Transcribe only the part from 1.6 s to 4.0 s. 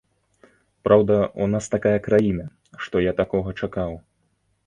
такая краіна, што я такога чакаў.